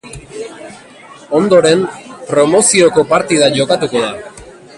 [1.39, 1.83] Ondoren,
[2.33, 4.49] promozioko partida jokatuko da.